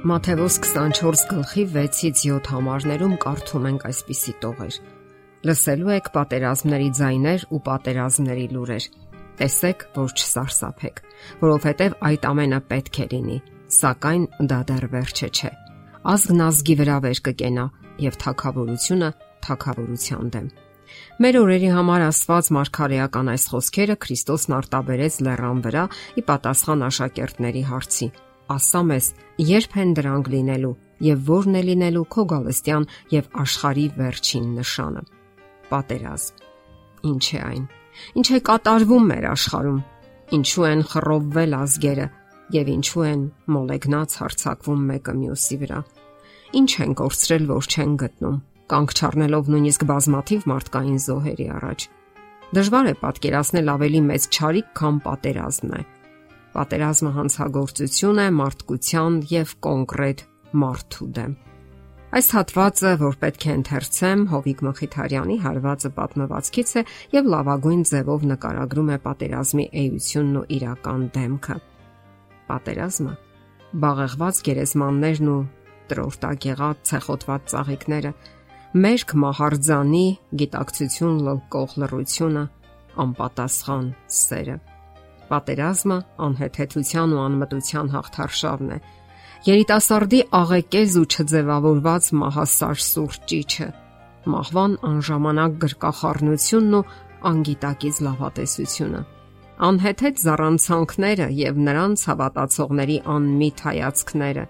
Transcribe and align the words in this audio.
Մաթեոս 0.00 0.54
24 0.64 1.26
գլխի 1.28 1.62
6-ից 1.74 2.20
7 2.24 2.46
համարներում 2.48 3.16
կարդում 3.20 3.64
ենք 3.68 3.82
այսպիսի 3.84 4.32
տողեր. 4.40 4.76
Լսելու 5.44 5.90
եք 5.92 6.06
պատերազմների 6.14 6.86
ձայներ 6.96 7.44
ու 7.52 7.60
պատերազմների 7.66 8.46
լուրեր։ 8.54 8.86
Տեսեք, 9.40 9.84
որ 9.98 10.14
չսարսափեք, 10.16 11.02
որովհետև 11.42 11.98
այդ 12.08 12.24
ամենը 12.30 12.60
պետք 12.70 12.96
է 13.04 13.06
լինի, 13.12 13.36
սակայն 13.76 14.24
դա 14.48 14.60
դեռ 14.72 14.88
վերջը 14.96 15.28
չէ։ 15.36 15.52
Ազգն 16.14 16.42
ազգի 16.48 16.78
վրա 16.80 16.96
վեր 17.04 17.22
կկենա 17.28 17.66
եւ 18.00 18.18
թակավորությունը 18.24 19.12
թակավորության 19.44 20.32
դեմ։ 20.32 20.48
Մեր 21.20 21.40
օրերի 21.44 21.70
համար 21.76 22.06
Աստված 22.08 22.50
մարգարեական 22.56 23.30
այս 23.36 23.44
խոսքերը 23.52 24.00
Քրիստոսն 24.00 24.56
արտաբերեց 24.62 25.20
լեռան 25.28 25.62
վրա՝ 25.68 25.84
ի 26.16 26.26
պատասխան 26.32 26.88
աշակերտների 26.88 27.64
հարցի 27.68 28.10
ասա 28.50 28.80
մեզ, 28.90 29.06
երբ 29.46 29.76
են 29.82 29.92
դրանք 29.96 30.30
լինելու 30.34 30.72
եւ 31.06 31.30
ո՞րն 31.36 31.58
է 31.60 31.62
լինելու 31.68 32.06
քո 32.14 32.24
գալստյան 32.32 32.86
եւ 33.14 33.28
աշխարի 33.42 33.84
վերջին 34.00 34.48
նշանը։ 34.58 35.02
Պատերազմ։ 35.70 36.40
Ինչ 37.10 37.24
է 37.30 37.40
այն։ 37.50 37.64
Ինչ 38.20 38.26
է 38.30 38.40
կատարվում 38.50 39.06
մեր 39.10 39.26
աշխարհում։ 39.30 39.78
Ինչու 40.40 40.66
են 40.70 40.82
խռովվել 40.90 41.56
ազգերը 41.60 42.06
եւ 42.50 42.70
ինչու 42.74 43.06
են 43.10 43.22
մոլեգնած 43.54 44.16
հարցակվում 44.20 44.82
մեկը 44.90 45.14
մյուսի 45.20 45.56
վրա։ 45.60 45.80
Ինչ 46.60 46.70
են 46.84 46.92
կորցրել, 47.00 47.44
որ 47.50 47.70
չեն 47.70 47.92
գտնում, 48.02 48.36
կանգ 48.70 48.94
չառնելով 48.98 49.50
նույնիսկ 49.54 49.86
բազմաթիվ 49.90 50.46
մարդկային 50.50 51.00
զոհերի 51.06 51.48
առաջ։ 51.60 51.88
Դժվար 52.50 52.90
է 52.90 52.94
պատկերացնել 53.00 53.72
ավելի 53.78 54.00
մեծ 54.10 54.28
ճարիք, 54.34 54.70
քան 54.80 54.96
պատերազմն 55.06 55.74
է 55.78 55.82
Պատերազմը 56.50 57.10
հանցագործություն 57.14 58.18
է 58.24 58.26
մարդկության 58.34 59.18
եւ 59.30 59.54
կոնկրետ 59.66 60.22
մարդու 60.60 61.06
դեմ։ 61.18 61.34
Այս 62.10 62.28
հատվածը, 62.34 62.92
որ 62.98 63.16
պետք 63.20 63.44
է 63.46 63.50
ընթերցեմ, 63.54 64.22
Հովիկ 64.32 64.62
Մխիթարյանի 64.66 65.36
հարվածը 65.44 65.90
պատմվածքից 65.94 66.72
է 66.74 66.82
եւ 67.14 67.28
լավագույն 67.34 67.84
ձևով 67.90 68.24
նկարագրում 68.30 68.90
է 68.90 68.96
պատերազմի 69.04 69.66
էությունն 69.82 70.40
ու 70.40 70.42
իրական 70.56 71.04
դեմքը։ 71.14 71.56
Պատերազմը 72.50 73.14
բաղեղված 73.84 74.40
գերեզմաններն 74.50 75.30
ու 75.30 75.38
տրորտակեղած 75.90 76.82
ցեխոտված 76.90 77.46
ծաղիկները, 77.54 78.12
մերկ 78.82 79.14
մահարձանի 79.22 80.02
գիտակցություն 80.42 81.22
լկող 81.30 81.78
լռությունը, 81.84 82.44
անպատասխան 83.06 83.94
սերը 84.18 84.58
Պատերազմը 85.30 85.98
անհեթեթության 86.26 87.14
ու 87.14 87.22
անմտության 87.26 87.92
հաղթարշավն 87.94 88.74
է։ 88.74 88.80
Երիտասարդի 89.50 90.20
աղեկեզ 90.40 90.96
ու 91.00 91.06
չձևավորված 91.14 92.10
մահասար 92.24 92.82
սուրճ 92.90 93.22
ճիչը, 93.30 93.68
մահվան 94.34 94.74
անժամանակ 94.90 95.56
գրկախառնությունն 95.64 96.76
ու 96.80 96.84
անգիտակից 97.30 98.04
լավատեսությունը 98.10 99.02
անհեթեթ 99.60 100.20
զառանցանքները 100.24 101.26
եւ 101.36 101.58
նրանց 101.66 102.04
հավատացողների 102.10 102.96
անմիտ 103.14 103.62
հայացքները, 103.66 104.44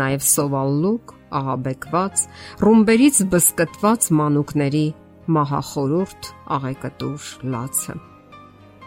նաեւ 0.00 0.24
սովալլուկ, 0.30 1.14
ահաբեկված, 1.40 2.24
ռումբերից 2.64 3.22
բսկտված 3.36 4.10
մանուկների 4.22 4.84
մահախորուրդ 5.36 6.34
աղեկտուր 6.56 7.32
լացը։ 7.52 7.98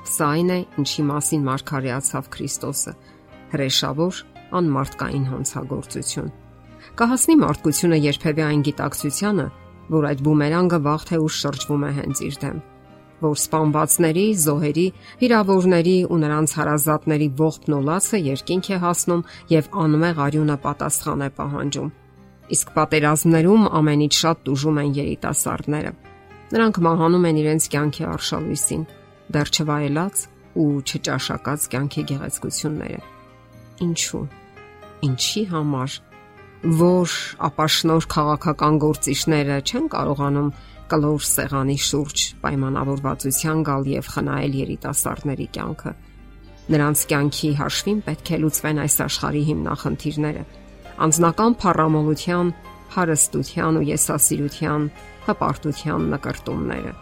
Սա 0.10 0.28
այն 0.34 0.48
է, 0.50 0.58
ինչի 0.82 1.04
մասին 1.06 1.42
մարգարեացավ 1.46 2.30
Քրիստոսը՝ 2.34 2.94
հրեշավոր 3.52 4.22
անմարտկային 4.58 5.26
հանցագործություն։ 5.30 6.32
Կհասնի 6.98 7.36
մարդկությունը 7.44 8.00
երբևէ 8.06 8.44
այն 8.48 8.64
գիտակցությանը, 8.70 9.46
որ 9.94 10.08
այդ 10.10 10.24
բումերանգը 10.26 10.80
վաղ 10.90 11.06
թե 11.10 11.22
ուշ 11.26 11.38
շրջվում 11.46 11.86
է 11.86 11.92
հենց 12.00 12.22
իր 12.26 12.36
դեմ, 12.42 12.58
որ 13.22 13.38
սպանվածների, 13.44 14.26
զոհերի, 14.50 14.88
վիրավորների 15.22 15.98
ու 16.10 16.20
նրանց 16.26 16.54
հարազատների 16.58 17.30
ողբն 17.46 17.78
ու 17.78 17.86
լացը 17.90 18.22
երկինք 18.26 18.70
է 18.70 18.78
հասնում 18.90 19.26
եւ 19.54 19.74
անմեղ 19.86 20.22
արյունը 20.26 20.58
պատասխան 20.66 21.26
է 21.26 21.30
պահանջում։ 21.38 21.90
Իսկ 22.50 22.72
պատերազմներում 22.80 23.66
ամենից 23.78 24.22
շատ 24.24 24.46
դժում 24.50 24.80
են 24.82 24.94
երիտասարդները։ 25.00 25.92
Նրանք 26.50 26.80
մահանում 26.90 27.28
են 27.30 27.40
իրենց 27.44 27.68
կյանքի 27.76 28.06
արշալույսին 28.10 28.88
դեռ 29.30 29.50
չվայելած 29.54 30.22
ու 30.60 30.68
չճաշակած 30.90 31.66
կյանքի 31.74 32.04
գեղեցկությունները։ 32.10 33.02
Ինչու։ 33.86 34.22
Ինչի 35.10 35.44
համար 35.54 35.98
որ 36.60 37.12
ապաշնոր 37.48 38.08
քաղաքական 38.12 38.80
գործիչները 38.84 39.58
չեն 39.64 39.86
կարողանում 39.94 40.50
կլոր 40.92 41.26
սեղանի 41.30 41.78
շուրջ 41.86 42.24
պայմանավորվածության 42.44 43.62
գալ 43.70 43.90
եւ 43.94 44.10
խնայել 44.16 44.58
երիտասարդների 44.60 45.48
կյանքը։ 45.56 45.94
Նրանց 46.74 47.04
կյանքի 47.14 47.52
հաշվին 47.62 48.02
պետք 48.10 48.32
է 48.36 48.40
լուծվեն 48.44 48.82
այս 48.84 48.98
աշխարհի 49.08 49.44
հիմնախնդիրները։ 49.50 50.44
Անձնական 51.06 51.56
փառամոլության, 51.64 52.56
հարստության 52.98 53.80
ու 53.80 53.86
եսասիրության, 53.94 54.90
հպարտության 55.30 56.10
նկարտումները 56.18 56.94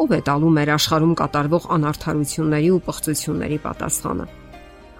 ով 0.00 0.12
է 0.14 0.20
տալու 0.26 0.50
մեր 0.56 0.70
աշխարհում 0.74 1.14
կատարվող 1.20 1.66
անարթարությունների 1.74 2.70
ու 2.74 2.80
պղծությունների 2.88 3.58
պատասխանը։ 3.64 4.26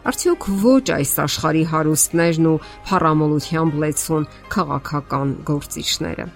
Արդյոք 0.04 0.46
ոչ 0.62 0.84
այս 0.94 1.12
աշխարհի 1.24 1.64
հարուստներն 1.72 2.48
ու 2.50 2.58
փառամոլությամբ 2.88 3.78
լեցուն 3.84 4.26
քաղաքական 4.54 5.30
գործիչները, 5.48 6.26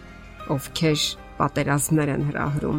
ովքեր 0.55 1.03
պատերազմներ 1.39 2.13
են 2.15 2.25
հրահրում, 2.29 2.79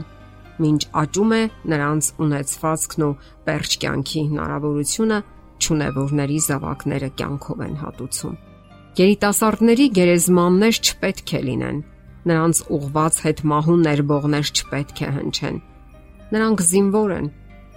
ինչ 0.70 0.82
աճում 1.04 1.36
է 1.40 1.44
նրանց 1.74 2.10
ունեցվածքն 2.26 3.06
ու 3.06 3.14
պերճ 3.48 3.78
կյանքի 3.84 4.24
հնարավորությունը, 4.34 5.20
ճունևորների 5.60 6.40
զավակները 6.50 7.10
կյանքով 7.20 7.64
են 7.70 7.80
հատուցում։ 7.84 8.36
Երիտասարդների 9.00 9.88
գերեզմաններ 10.00 10.80
չպետք 10.90 11.34
է 11.40 11.42
լինեն 11.50 11.80
նրանց 12.28 12.62
ուղված 12.76 13.20
հետ 13.26 13.42
մահու 13.50 13.78
ներբողներ 13.86 14.50
չպետք 14.60 15.02
է 15.06 15.10
հնչեն։ 15.18 15.60
Նրանք 16.30 16.62
զինվոր 16.62 17.12
են, 17.16 17.28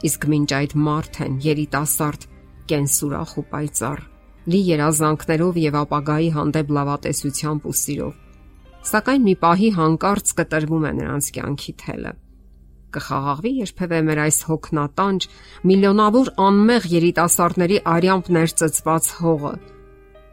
իսկ 0.04 0.24
մինչ 0.28 0.48
այդ 0.52 0.72
մարդ 0.86 1.18
են, 1.24 1.36
երիտասարդ, 1.40 2.24
կենսուրախ 2.68 3.30
ու 3.40 3.44
պայծառ, 3.52 4.02
լի 4.52 4.60
երազանքներով 4.66 5.60
եւ 5.62 5.78
ապագայի 5.80 6.28
հանդեպ 6.34 6.72
լավատեսությամբ 6.76 7.68
ու 7.70 7.72
սիրով։ 7.80 8.18
Սակայն 8.92 9.24
մի 9.28 9.34
պահի 9.44 9.70
հանկարծ 9.78 10.34
կտրվում 10.42 10.84
է 10.84 10.92
նրանց 10.98 11.30
կյանքի 11.36 11.74
թելը։ 11.82 12.12
Կխաղաղվի 12.92 13.52
երբևէ 13.62 14.02
մեր 14.10 14.20
այս 14.26 14.38
հոգնատանջ 14.50 15.26
միլիոնավոր 15.72 16.30
անմեղ 16.44 16.90
երիտասարդների 16.92 17.78
արյամբ 17.94 18.30
ներծծված 18.36 19.10
հողը։ 19.22 19.54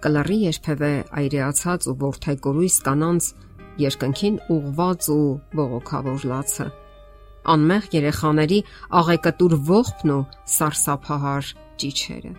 Կլռի 0.04 0.42
երբևէ 0.50 0.92
այրեացած 1.24 1.88
ու 1.88 1.98
ворթայկորույս 2.04 2.78
կանանց 2.90 3.32
երկնքին 3.86 4.44
ուղված 4.60 5.10
ու 5.16 5.24
ողոքավոր 5.64 6.30
լացը։ 6.34 6.68
ու 6.68 6.89
անմեղ 7.54 7.90
երեխաների 7.96 8.60
աղեկտուր 9.00 9.56
ողբն 9.70 10.14
ու 10.16 10.22
սարսափահար 10.58 11.52
ճիչերը։ 11.80 12.32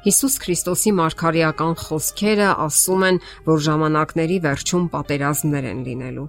Հիսուս 0.00 0.34
Քրիստոսի 0.40 0.90
մարգարեական 0.96 1.74
խոսքերը 1.76 2.48
ասում 2.64 3.02
են, 3.10 3.18
որ 3.44 3.58
ժամանակների 3.66 4.38
վերջում 4.46 4.86
պատերազմներ 4.94 5.66
են 5.70 5.82
լինելու 5.90 6.28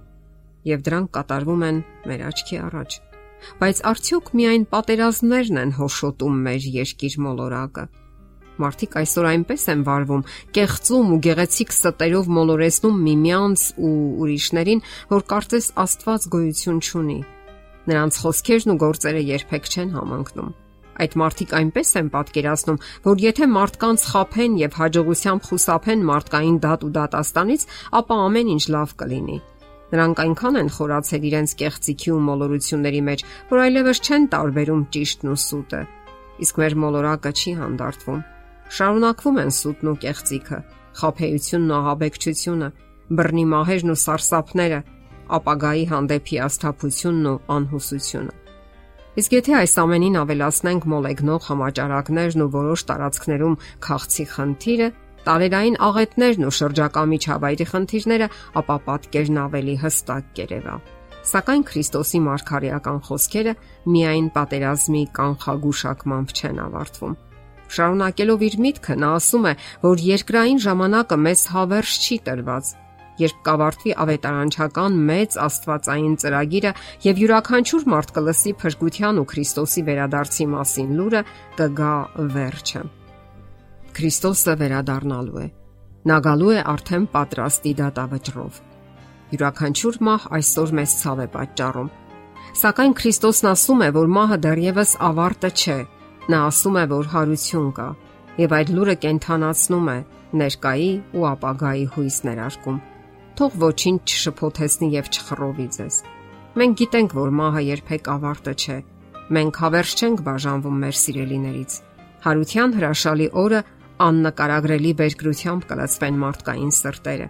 եւ 0.68 0.84
դրանք 0.86 1.10
կատարվում 1.16 1.64
են 1.68 1.80
մեր 2.10 2.22
աչքի 2.28 2.58
առաջ։ 2.66 2.98
Բայց 3.62 3.80
արդյոք 3.90 4.30
միայն 4.38 4.66
պատերազմներն 4.70 5.60
են 5.62 5.74
հոշոտում 5.80 6.36
մեր 6.46 6.68
երկիր 6.76 7.18
մոլորակը։ 7.26 7.84
Մարդիկ 8.62 8.96
այսօր 9.00 9.28
այնպես 9.32 9.62
են 9.72 9.84
վարվում, 9.88 10.24
կեղծում 10.54 11.12
ու 11.16 11.20
գեղեցիկ 11.26 11.72
ստերով 11.72 12.32
մոլորեցնում 12.36 13.02
միմյանց 13.08 13.68
ու 13.82 13.94
ուրիշներին, 14.22 14.84
որ 15.16 15.28
կարծես 15.32 15.70
Աստված 15.82 16.28
գոյություն 16.36 16.82
չունի 16.82 17.22
Նրանց 17.90 18.18
խոսքերն 18.22 18.72
ու 18.72 18.78
գործերը 18.82 19.22
երբեք 19.26 19.64
չեն 19.72 19.94
համընկնում։ 19.96 20.50
Այդ 21.02 21.14
մարդիկ 21.18 21.54
այնպես 21.58 21.90
են 21.98 22.08
պատկերացնում, 22.12 22.82
որ 23.06 23.22
եթե 23.22 23.46
մարդկանց 23.52 24.04
խափեն 24.12 24.58
եւ 24.60 24.76
հաջողությամբ 24.82 25.46
խուսափեն 25.48 26.04
մարդկային 26.10 26.58
դատ 26.62 26.84
ու 26.86 26.92
դատաստանից, 26.98 27.64
ապա 28.02 28.18
ամեն 28.26 28.52
ինչ 28.52 28.64
լավ 28.76 28.92
կլինի։ 29.02 29.38
Նրանք 29.92 30.20
այնքան 30.22 30.58
են 30.62 30.70
խորացել 30.72 31.24
իրենց 31.32 31.54
կեղծիքի 31.62 32.12
ու 32.12 32.20
մոլորությունների 32.28 33.02
մեջ, 33.08 33.24
որ 33.50 33.58
այլևս 33.62 33.98
չեն 34.06 34.28
տարբերում 34.32 34.84
ճիշտն 34.94 35.32
ու 35.32 35.40
սուտը։ 35.42 35.80
Իսկ 36.42 36.60
մեր 36.62 36.76
մոլորակը 36.82 37.32
չի 37.42 37.52
հանդարտվում։ 37.60 38.22
Շարունակվում 38.72 39.40
են 39.42 39.52
սուտն 39.52 39.90
ու 39.92 39.98
կեղծիքը, 40.02 40.58
խափեությունն 41.02 41.72
ու 41.72 41.76
ահաբեկչությունը, 41.82 42.68
բռնի 43.12 43.44
մահերն 43.52 43.92
ու 43.92 44.00
սարսափները, 44.02 44.80
ապագայի 45.38 45.84
հանդեպ 45.92 46.30
հիասթափությունն 46.32 47.28
ու 47.32 47.40
անհուսությունը։ 47.56 48.34
Իսկ 49.12 49.34
եթե 49.36 49.52
այս 49.58 49.74
ամենին 49.82 50.14
ավելացնենք 50.22 50.84
մոլեգնող 50.88 51.46
համաճարակներն 51.50 52.44
ու 52.46 52.52
որոշ 52.52 52.84
տարածքներում 52.88 53.56
քաղցի 53.86 54.24
խնդիրը, 54.32 54.88
տարերային 55.26 55.76
աղետներն 55.88 56.46
ու 56.48 56.54
շրջակա 56.58 57.02
միջավայրի 57.12 57.66
խնդիրները, 57.72 58.28
ապա 58.62 58.76
պատկերն 58.88 59.42
ավելի 59.42 59.76
հստակ 59.82 60.32
կերևա։ 60.38 60.76
Սակայն 61.22 61.62
Քրիստոսի 61.68 62.20
մարգարեական 62.22 62.96
խոսքերը 63.06 63.52
միայն 63.94 64.30
պատերազմի 64.34 65.02
կանխագուշակմամբ 65.18 66.32
չեն 66.34 66.58
ավարտվում։ 66.66 67.14
Շարունակելով 67.72 68.42
իր 68.48 68.56
միտքը, 68.64 68.96
նա 69.02 69.10
ասում 69.16 69.46
է, 69.48 69.52
որ 69.86 70.02
երկրային 70.08 70.58
ժամանակը 70.66 71.18
մեզ 71.26 71.44
հավերժ 71.52 71.92
չի 72.02 72.16
տրված, 72.26 72.72
երբ 73.20 73.38
կավարտվի 73.46 73.94
ավետարանչական 74.04 74.98
մեծ 75.12 75.38
աստվածային 75.46 76.16
ծրագիրը 76.22 76.72
եւ 77.06 77.22
յուրաքանչյուր 77.22 77.86
մարդ 77.92 78.12
կլսի 78.16 78.52
փրկության 78.62 79.22
ու 79.22 79.28
Քրիստոսի 79.32 79.86
վերադարձի 79.92 80.46
մասին 80.56 80.92
լուրը, 80.98 81.22
կգա 81.60 81.94
վերջը։ 82.36 82.82
Քրիստոսը 83.92 84.58
վերադառնալու 84.64 85.40
է։ 85.42 85.48
Նա 86.02 86.18
գալու 86.26 86.52
է 86.52 86.60
արդեն 86.72 87.08
պատրաստի 87.12 87.72
դատավճռով 87.82 88.62
Յուրաքանչյուր 89.32 89.96
մահ 90.04 90.24
այսօր 90.36 90.72
մեզ 90.76 90.94
ցավ 91.00 91.20
է 91.22 91.26
պատճառում։ 91.32 91.86
Սակայն 92.60 92.94
Քրիստոսն 92.98 93.46
ասում 93.48 93.84
է, 93.86 93.86
որ 93.96 94.10
մահը 94.12 94.36
դեռևս 94.44 94.90
ավարտը 95.08 95.50
չէ։ 95.56 95.76
Նա 96.32 96.40
ասում 96.48 96.76
է, 96.76 96.84
որ 96.90 97.08
հարություն 97.12 97.70
կա, 97.78 97.86
եւ 98.42 98.54
այդ 98.58 98.72
լուրը 98.76 98.96
կենթանացնում 99.04 99.88
է 99.92 99.96
ներկայի 100.42 100.90
ու 101.16 101.24
ապագայի 101.32 101.86
հույս 101.96 102.18
ներարկում։ 102.28 102.76
Թող 103.38 103.58
ոչինչ 103.62 104.00
չշփոթեցնի 104.12 104.88
եւ 104.92 105.10
չխռովի 105.12 105.68
ձեզ։ 105.76 106.00
Մենք 106.62 106.74
գիտենք, 106.82 107.14
որ 107.16 107.30
մահը 107.42 107.62
երբեք 107.68 108.10
ավարտը 108.12 108.54
չէ։ 108.62 108.78
Մենք 109.32 109.60
հավերժ 109.62 109.92
չենք 110.02 110.24
բաժանվում 110.26 110.80
մեր 110.82 110.98
սիրելիներից։ 111.02 111.76
Հարության 112.26 112.74
հրաշալի 112.78 113.28
օրը 113.42 113.60
աննկարագրելի 114.06 114.92
բերկրությամբ 115.02 115.70
կլցվեն 115.72 116.20
մարդկային 116.22 116.74
սրտերը 116.82 117.28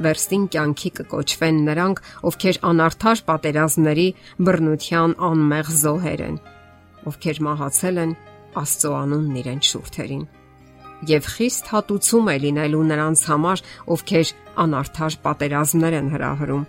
վերստին 0.00 0.44
կյանքի 0.54 0.90
կկոչվեն 0.96 1.58
նրանք, 1.66 1.98
ովքեր 2.30 2.58
անարթար 2.70 3.22
պատերազմների 3.30 4.06
բռնության 4.48 5.14
անմեղ 5.28 5.72
զոհեր 5.80 6.22
են, 6.26 6.38
ովքեր 7.10 7.40
մահացել 7.46 8.00
են 8.04 8.14
Աստծո 8.60 8.92
անունն 8.98 9.36
իրեն 9.40 9.60
շուրթերին։ 9.70 10.22
Եվ 11.08 11.30
խիստ 11.34 11.70
հատուցում 11.72 12.26
է 12.28 12.36
լինելու 12.44 12.82
նրանց 12.90 13.22
համար, 13.30 13.62
ովքեր 13.94 14.32
անարթար 14.64 15.16
պատերազմներ 15.24 15.96
են 16.00 16.10
հրահրում, 16.12 16.66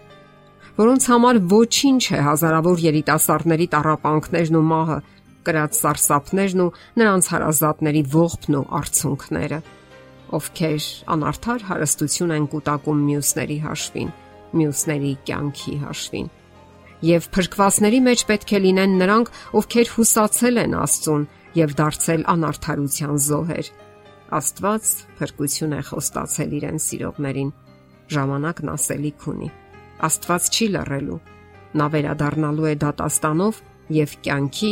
որոնց 0.81 1.07
համար 1.11 1.41
ոչինչ 1.51 2.03
է 2.15 2.21
հազարավոր 2.31 2.85
երիտասարդների 2.85 3.67
տարապանքներն 3.75 4.57
ու 4.61 4.65
մահը, 4.71 4.97
կրած 5.41 5.77
սարսափներն 5.81 6.63
ու 6.63 6.71
նրանց 7.01 7.29
հարազատների 7.35 8.03
ողբն 8.15 8.57
ու 8.61 8.65
արցունքները 8.81 9.61
ովքեր 10.31 10.85
անարթար 11.11 11.63
հարստություն 11.67 12.33
են 12.37 12.45
կൂട്ടակում 12.51 12.99
մյուսների 13.07 13.57
հաշվին, 13.65 14.11
մյուսների 14.59 15.11
կյանքի 15.27 15.75
հաշվին։ 15.81 16.29
Եվ 17.01 17.27
փրկվածների 17.35 17.99
մեջ 18.07 18.23
պետք 18.29 18.53
է 18.55 18.61
լինեն 18.65 18.95
նրանք, 19.01 19.31
ովքեր 19.59 19.91
հուսացել 19.95 20.61
են 20.63 20.75
Աստծուն 20.81 21.23
եւ 21.57 21.73
դարձել 21.81 22.25
անարթարության 22.35 23.21
զոհեր։ 23.27 23.71
Աստված 24.37 24.93
փրկություն 25.19 25.75
է 25.75 25.81
խոստացել 25.89 26.55
իրեն 26.61 26.79
սիրողներին։ 26.85 27.51
Ժամանակն 28.15 28.71
ասելիք 28.75 29.27
ունի։ 29.31 29.49
Աստված 30.07 30.49
չի 30.51 30.67
լռելու։ 30.75 31.19
Նա 31.81 31.87
վերադառնալու 31.95 32.71
է 32.71 32.73
դատաստանով 32.85 33.61
եւ 33.97 34.15
կյանքի 34.27 34.71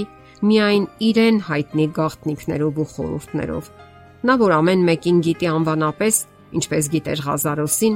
միայն 0.49 0.89
իրեն 1.09 1.37
հայտնի 1.49 1.85
գաղտնիքներով 1.99 2.79
ու 2.83 2.89
խորհուրդներով 2.95 3.71
Նա 4.19 4.35
որ 4.35 4.51
ամեն 4.51 4.81
մեկին 4.83 5.19
գիտի 5.23 5.47
անվանապես, 5.47 6.17
ինչպես 6.59 6.87
գիտեր 6.91 7.21
Ղազարոսին, 7.23 7.93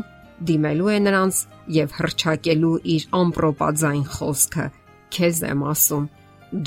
դիմելու 0.48 0.92
է 0.94 1.00
նրանց 1.04 1.39
եւ 1.77 1.95
հրճակելու 1.98 2.77
իր 2.94 3.07
ամպրոպաձայն 3.19 4.06
խոսքը. 4.13 4.68
Քեզ 5.18 5.42
եմ 5.50 5.66
ասում, 5.74 6.06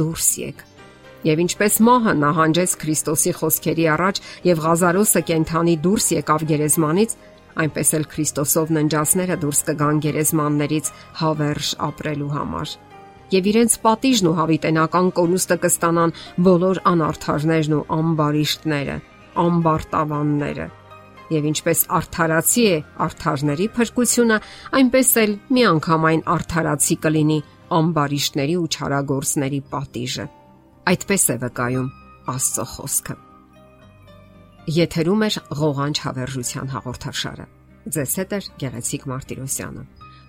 դուրս 0.02 0.28
եկ։ 0.42 0.60
Եվ 1.26 1.42
ինչպես 1.42 1.78
մահը 1.86 2.12
նահանջեց 2.22 2.74
Քրիստոսի 2.82 3.32
խոսքերի 3.40 3.86
առաջ 3.96 4.20
եւ 4.46 4.60
Ղազարոսը 4.66 5.22
կենթանի 5.30 5.74
դուրս 5.86 6.06
եկավ 6.16 6.44
գերեզմանից, 6.52 7.16
այնպես 7.66 7.92
էլ 7.98 8.04
Քրիստոսով 8.14 8.74
ննջածները 8.76 9.38
դուրս 9.42 9.60
կգան 9.70 10.02
գերեզմաններից 10.06 10.90
հավերժ 11.22 11.70
ապրելու 11.90 12.34
համար 12.36 12.76
եւ 13.32 13.46
իրենց 13.50 13.74
պատիժն 13.82 14.28
ու 14.30 14.34
հավիտենական 14.38 15.08
կորուստը 15.16 15.56
կստանան 15.64 16.12
բոլոր 16.46 16.80
անարթարներն 16.92 17.74
ու 17.76 17.84
ամբարիշտները 17.96 18.96
ամբարտավանները։ 19.42 20.66
Եվ 21.34 21.46
ինչպես 21.50 21.80
արթարացի 21.98 22.64
է 22.70 22.76
արթարների 23.06 23.66
փրկությունը, 23.76 24.38
այնպես 24.78 25.12
էլ 25.26 25.36
միանգամայն 25.58 26.24
արթարացի 26.36 26.96
կլինի 27.02 27.38
ամբարիշտների 27.82 28.58
ու 28.62 28.68
չարագործների 28.76 29.60
պատիժը։ 29.74 30.26
Այդպես 30.86 31.24
է 31.32 31.34
վկայում 31.42 31.86
Աստծո 32.30 32.64
խոսքը։ 32.72 33.14
Եթերում 34.76 35.24
է 35.26 35.30
ղողանջ 35.60 36.00
հավերժության 36.04 36.70
հաղորդաշարը։ 36.74 37.46
Ձեզ 37.96 38.14
հետ 38.20 38.34
է 38.36 38.38
Գեղեցիկ 38.62 39.06
Մարտիրոսյանը։ 39.10 39.82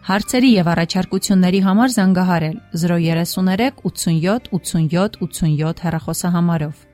Հարցերի 0.08 0.50
եւ 0.56 0.72
առաջարկությունների 0.74 1.62
համար 1.68 1.94
զանգահարել 1.98 2.58
033 2.86 3.82
87 3.86 4.50
87 4.58 5.22
87 5.22 5.86
հեռախոսահամարով։ 5.86 6.87